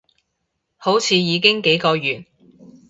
[0.77, 2.25] 好似已經幾個月